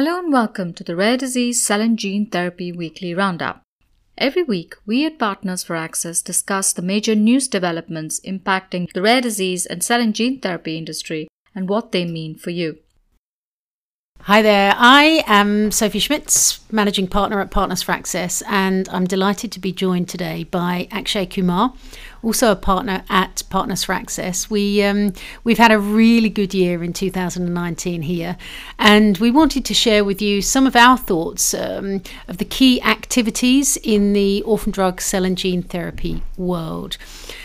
[0.00, 3.60] Hello and welcome to the Rare Disease Cell and Gene Therapy Weekly Roundup.
[4.16, 9.20] Every week, we at Partners for Access discuss the major news developments impacting the rare
[9.20, 12.78] disease and cell and gene therapy industry and what they mean for you.
[14.24, 19.50] Hi there, I am Sophie Schmitz, Managing Partner at Partners for Access, and I'm delighted
[19.52, 21.72] to be joined today by Akshay Kumar,
[22.22, 24.50] also a partner at Partners for Access.
[24.50, 28.36] We, um, we've had a really good year in 2019 here,
[28.78, 32.80] and we wanted to share with you some of our thoughts um, of the key
[32.82, 36.98] activities in the orphan drug cell and gene therapy world.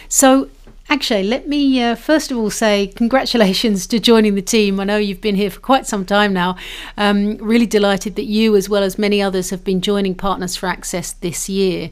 [0.10, 0.50] So,
[0.88, 4.80] Akshay, let me uh, first of all say congratulations to joining the team.
[4.80, 6.58] I know you've been here for quite some time now.
[6.96, 10.68] Um, really delighted that you, as well as many others, have been joining Partners for
[10.68, 11.90] Access this year.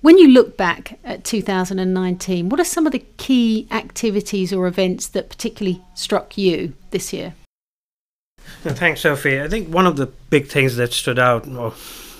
[0.00, 5.06] When you look back at 2019, what are some of the key activities or events
[5.08, 7.34] that particularly struck you this year?
[8.38, 9.40] Thanks, Sophie.
[9.40, 11.74] I think one of the big things that stood out or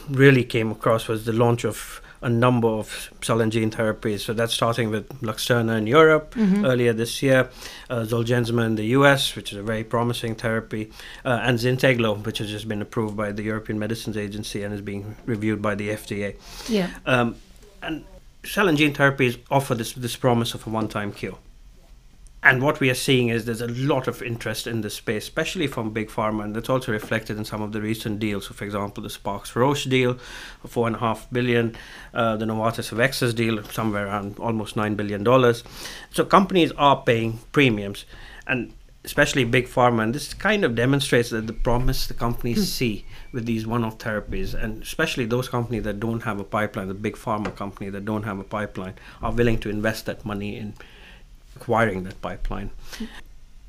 [0.08, 4.20] really came across was the launch of a number of cell and gene therapies.
[4.20, 6.64] So that's starting with Luxturna in Europe mm-hmm.
[6.64, 7.50] earlier this year,
[7.90, 10.90] uh, Zolgensma in the US, which is a very promising therapy,
[11.24, 14.80] uh, and Zynteglo, which has just been approved by the European Medicines Agency and is
[14.80, 16.36] being reviewed by the FDA.
[16.68, 16.88] Yeah.
[17.04, 17.36] Um,
[17.82, 18.04] and
[18.42, 21.38] cell and gene therapies offer this this promise of a one-time cure.
[22.46, 25.66] And what we are seeing is there's a lot of interest in this space, especially
[25.66, 28.48] from big pharma, and that's also reflected in some of the recent deals.
[28.48, 30.18] So, for example, the Sparks Roche deal,
[30.66, 31.74] four and a half billion,
[32.12, 35.64] uh, the Novartis Avexis deal, somewhere around almost nine billion dollars.
[36.10, 38.04] So, companies are paying premiums,
[38.46, 42.66] and especially big pharma, and this kind of demonstrates that the promise the companies mm.
[42.66, 46.94] see with these one-off therapies, and especially those companies that don't have a pipeline, the
[46.94, 50.74] big pharma company that don't have a pipeline, are willing to invest that money in
[51.56, 52.70] acquiring that pipeline.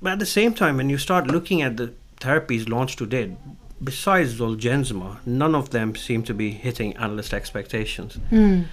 [0.01, 3.31] But at the same time, when you start looking at the therapies launched to date,
[3.83, 8.17] besides Zolgensma, none of them seem to be hitting analyst expectations.
[8.31, 8.65] Mm.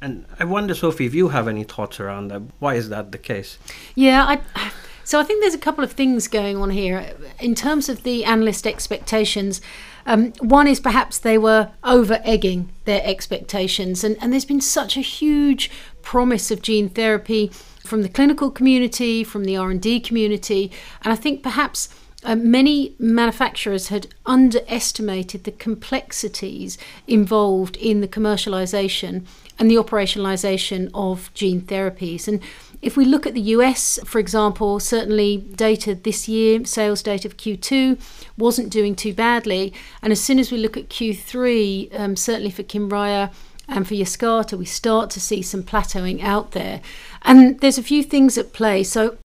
[0.00, 2.42] And I wonder, Sophie, if you have any thoughts around that.
[2.58, 3.58] Why is that the case?
[3.94, 4.72] Yeah, I,
[5.04, 7.14] so I think there's a couple of things going on here.
[7.38, 9.60] In terms of the analyst expectations,
[10.06, 14.96] um, one is perhaps they were over egging their expectations, and, and there's been such
[14.96, 15.70] a huge
[16.02, 17.52] promise of gene therapy
[17.84, 20.70] from the clinical community, from the R&D community,
[21.02, 21.88] and I think perhaps
[22.22, 26.76] uh, many manufacturers had underestimated the complexities
[27.06, 29.24] involved in the commercialization
[29.58, 32.28] and the operationalization of gene therapies.
[32.28, 32.40] And
[32.82, 37.36] if we look at the US, for example, certainly data this year, sales data of
[37.36, 37.98] Q2
[38.36, 39.72] wasn't doing too badly.
[40.02, 43.32] And as soon as we look at Q3, um, certainly for Kymriah,
[43.70, 46.80] and for Yescarta, we start to see some plateauing out there.
[47.22, 48.82] And there's a few things at play.
[48.82, 49.16] So,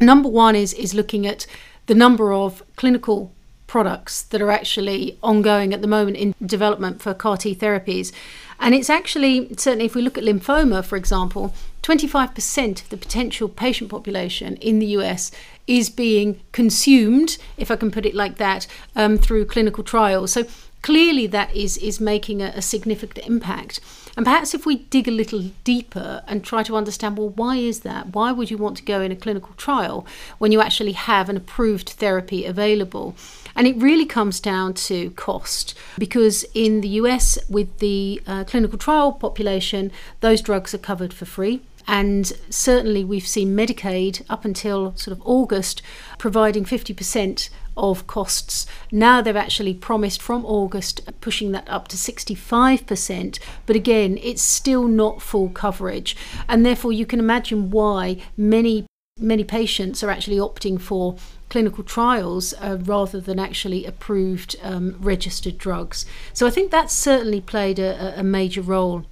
[0.00, 1.46] number one is, is looking at
[1.86, 3.32] the number of clinical
[3.66, 8.12] products that are actually ongoing at the moment in development for CAR T therapies.
[8.58, 13.48] And it's actually, certainly, if we look at lymphoma, for example, 25% of the potential
[13.48, 15.32] patient population in the US
[15.66, 20.32] is being consumed, if I can put it like that, um, through clinical trials.
[20.32, 20.44] So
[20.82, 23.80] clearly that is is making a, a, significant impact.
[24.16, 27.80] And perhaps if we dig a little deeper and try to understand well why is
[27.80, 28.14] that?
[28.14, 30.06] Why would you want to go in a clinical trial
[30.38, 33.14] when you actually have an approved therapy available?
[33.54, 38.78] And it really comes down to cost because in the US with the uh, clinical
[38.78, 44.94] trial population those drugs are covered for free and certainly we've seen Medicaid up until
[44.96, 45.82] sort of August
[46.18, 48.66] providing 50% of costs.
[48.90, 54.86] Now they've actually promised from August pushing that up to 65%, but again, it's still
[54.88, 56.16] not full coverage.
[56.48, 58.86] And therefore, you can imagine why many
[59.18, 61.16] many patients are actually opting for
[61.50, 66.06] clinical trials uh, rather than actually approved um, registered drugs.
[66.32, 69.04] So I think that's certainly played a, a major role.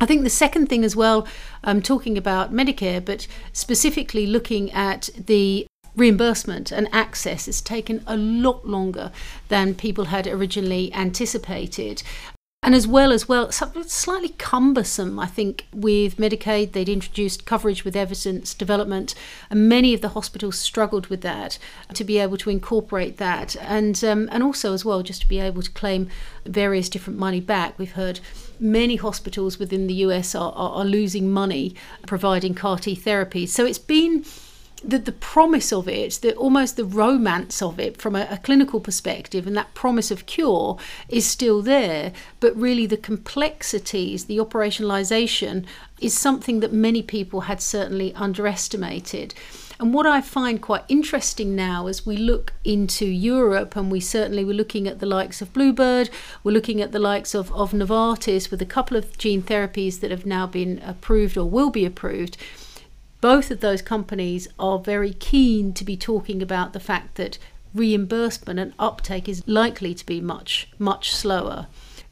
[0.00, 1.26] I think the second thing as well,
[1.64, 5.66] I'm um, talking about Medicare, but specifically looking at the
[5.96, 9.10] reimbursement and access has taken a lot longer
[9.48, 12.04] than people had originally anticipated.
[12.60, 16.72] And as well as well, slightly cumbersome, I think, with Medicaid.
[16.72, 19.14] They'd introduced coverage with evidence development,
[19.48, 21.58] and many of the hospitals struggled with that
[21.94, 25.38] to be able to incorporate that, and um, and also as well just to be
[25.38, 26.08] able to claim
[26.44, 27.78] various different money back.
[27.78, 28.18] We've heard
[28.58, 31.76] many hospitals within the US are, are, are losing money
[32.06, 33.48] providing CAR T therapies.
[33.48, 34.24] So it's been
[34.84, 38.80] the, the promise of it, the almost the romance of it from a, a, clinical
[38.80, 40.78] perspective, and that promise of cure
[41.08, 42.12] is still there.
[42.40, 45.64] But really, the complexities, the operationalization,
[46.00, 49.34] is something that many people had certainly underestimated.
[49.80, 54.44] And what I find quite interesting now as we look into Europe, and we certainly
[54.44, 56.10] were looking at the likes of Bluebird,
[56.42, 60.10] we're looking at the likes of, of Novartis with a couple of gene therapies that
[60.10, 62.36] have now been approved or will be approved.
[63.20, 67.38] Both of those companies are very keen to be talking about the fact that
[67.74, 71.66] reimbursement and uptake is likely to be much, much slower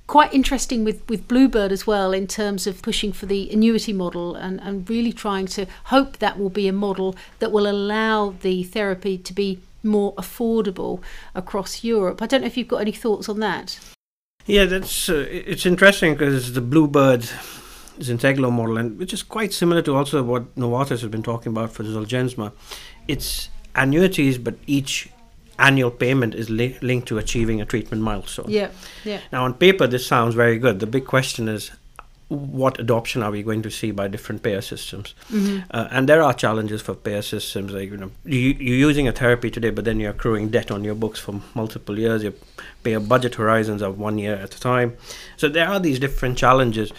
[0.07, 4.35] quite interesting with, with Bluebird as well in terms of pushing for the annuity model
[4.35, 8.63] and, and really trying to hope that will be a model that will allow the
[8.63, 11.01] therapy to be more affordable
[11.35, 12.23] across Europe.
[12.23, 13.79] I don't know if you've got any thoughts on that.
[14.47, 17.29] Yeah, that's uh, it's interesting because the Bluebird
[17.99, 21.73] Zynteglo model, and which is quite similar to also what Novartis has been talking about
[21.73, 22.53] for Zolgensma.
[23.09, 25.09] It's annuities, but each
[25.59, 28.47] annual payment is li- linked to achieving a treatment milestone.
[28.49, 28.71] Yeah,
[29.05, 29.21] yeah.
[29.33, 30.81] Now, on paper, this sounds very good.
[30.81, 31.71] The big question is
[32.29, 35.15] what adoption are we going to see by different payer systems?
[35.31, 35.71] Mm-hmm.
[35.71, 37.73] Uh, and there are challenges for payer systems.
[37.73, 40.83] Like you know, you, you're using a therapy today, but then you're accruing debt on
[40.83, 42.23] your books for multiple years.
[42.23, 42.35] Your
[42.83, 44.97] payer budget horizons are one year at a time.
[45.37, 46.93] So there are these different challenges.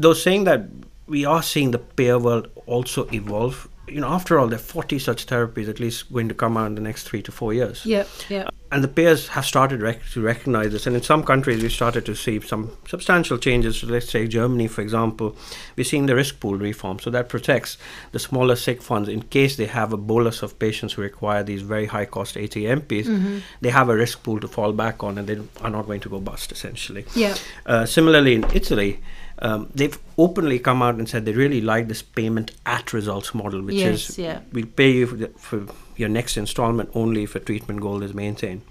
[0.00, 0.68] Though saying that
[1.06, 4.98] we are seeing the payer world also evolve you know, after all, there are 40
[4.98, 7.84] such therapies at least going to come out in the next three to four years.
[7.84, 8.48] Yeah, yeah.
[8.72, 10.86] And the payers have started rec- to recognize this.
[10.86, 13.78] And in some countries, we've started to see some substantial changes.
[13.78, 15.36] So let's say Germany, for example,
[15.76, 17.00] we're seeing the risk pool reform.
[17.00, 17.78] So that protects
[18.12, 21.62] the smaller sick funds in case they have a bolus of patients who require these
[21.62, 23.06] very high cost ATMPs.
[23.06, 23.38] Mm-hmm.
[23.60, 26.08] They have a risk pool to fall back on and they are not going to
[26.08, 27.04] go bust, essentially.
[27.14, 27.34] Yeah.
[27.66, 29.00] Uh, similarly, in Italy,
[29.40, 33.62] um, they've openly come out and said they really like this payment at results model,
[33.62, 34.40] which yes, is yeah.
[34.52, 35.66] we pay you for, the, for,
[36.00, 38.62] your next installment only if a treatment goal is maintained.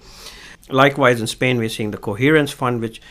[0.69, 3.01] Likewise, in Spain, we're seeing the Coherence Fund, which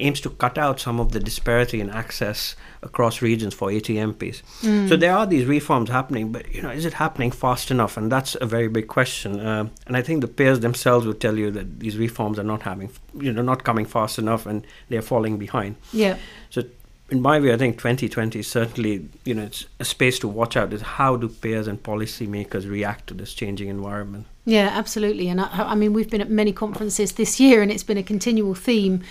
[0.00, 4.42] aims to cut out some of the disparity in access across regions for ATMPs.
[4.60, 4.88] Mm.
[4.88, 7.96] So there are these reforms happening, but you know, is it happening fast enough?
[7.96, 9.40] And that's a very big question.
[9.40, 12.62] Uh, and I think the payers themselves would tell you that these reforms are not
[12.62, 15.76] having, you know, not coming fast enough, and they're falling behind.
[15.92, 16.18] Yeah.
[16.50, 16.64] So
[17.08, 20.56] in my view, I think 2020 is certainly, you know, it's a space to watch
[20.56, 20.72] out.
[20.72, 24.26] Is how do payers and policymakers react to this changing environment?
[24.44, 25.28] Yeah, absolutely.
[25.28, 28.02] And I, I mean, we've been at many conferences this year, and it's been a
[28.02, 29.02] continual theme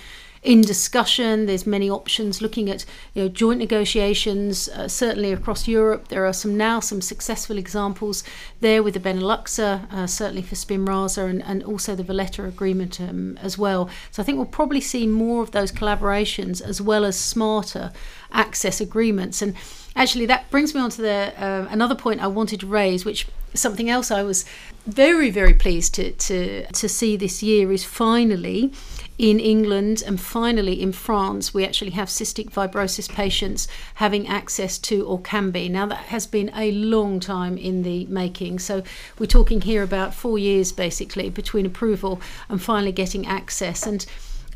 [0.46, 1.48] in discussion.
[1.48, 6.08] There's many options looking at you know, joint negotiations, uh, certainly across Europe.
[6.10, 8.24] There are some now some successful examples
[8.62, 13.38] there with the Beneluxa, uh, certainly for Spinraza, and, and also the Valletta agreement um,
[13.42, 13.90] as well.
[14.12, 17.92] So I think we'll probably see more of those collaborations as well as smarter
[18.32, 19.42] access agreements.
[19.42, 19.56] And
[19.96, 23.28] actually, that brings me on to the uh, another point I wanted to raise, which
[23.54, 24.44] something else I was
[24.86, 28.72] very very pleased to to to see this year is finally
[29.18, 35.06] in England and finally in France, we actually have cystic fibrosis patients having access to
[35.06, 35.72] Orkambi.
[35.72, 38.60] Now, that has been a long time in the making.
[38.60, 38.84] So,
[39.18, 42.20] we're talking here about four years basically between approval
[42.50, 43.86] and finally getting access.
[43.88, 44.06] And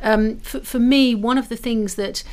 [0.02, 2.24] um, for, for me, one of the things that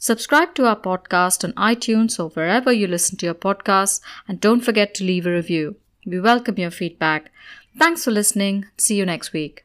[0.00, 4.60] Subscribe to our podcast on iTunes or wherever you listen to your podcasts, and don't
[4.60, 5.76] forget to leave a review.
[6.06, 7.32] We welcome your feedback.
[7.76, 8.66] Thanks for listening.
[8.76, 9.64] See you next week.